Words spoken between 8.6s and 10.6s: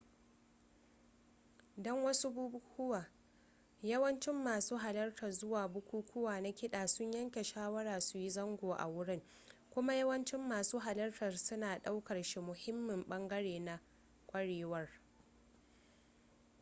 a wurin kuma yawancin